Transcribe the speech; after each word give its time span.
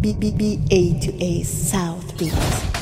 B 0.00 0.12
B 0.12 0.30
B 0.30 0.60
A 0.70 0.96
to 1.00 1.24
A 1.24 1.42
South 1.42 2.16
Beat. 2.16 2.77